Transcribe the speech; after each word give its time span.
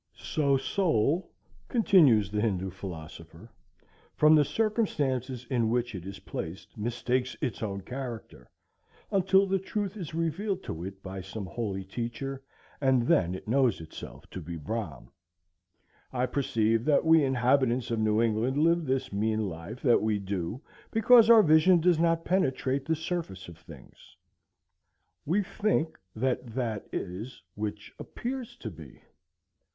So 0.17 0.57
soul," 0.57 1.29
continues 1.67 2.31
the 2.31 2.41
Hindoo 2.41 2.71
philosopher, 2.71 3.51
"from 4.15 4.33
the 4.33 4.43
circumstances 4.43 5.45
in 5.51 5.69
which 5.69 5.93
it 5.93 6.07
is 6.07 6.17
placed, 6.17 6.75
mistakes 6.75 7.37
its 7.39 7.61
own 7.61 7.81
character, 7.81 8.49
until 9.11 9.45
the 9.45 9.59
truth 9.59 9.95
is 9.95 10.15
revealed 10.15 10.63
to 10.63 10.83
it 10.85 11.03
by 11.03 11.21
some 11.21 11.45
holy 11.45 11.83
teacher, 11.83 12.43
and 12.81 13.03
then 13.05 13.35
it 13.35 13.47
knows 13.47 13.79
itself 13.79 14.27
to 14.31 14.41
be 14.41 14.55
Brahme." 14.57 15.11
I 16.11 16.25
perceive 16.25 16.83
that 16.85 17.05
we 17.05 17.23
inhabitants 17.23 17.91
of 17.91 17.99
New 17.99 18.23
England 18.23 18.57
live 18.57 18.85
this 18.87 19.13
mean 19.13 19.47
life 19.47 19.83
that 19.83 20.01
we 20.01 20.17
do 20.17 20.63
because 20.89 21.29
our 21.29 21.43
vision 21.43 21.79
does 21.79 21.99
not 21.99 22.25
penetrate 22.25 22.85
the 22.85 22.95
surface 22.95 23.47
of 23.47 23.55
things. 23.59 24.17
We 25.27 25.43
think 25.43 25.95
that 26.15 26.47
that 26.55 26.87
is 26.91 27.43
which 27.53 27.93
appears 27.99 28.55
to 28.61 28.71
be. 28.71 28.99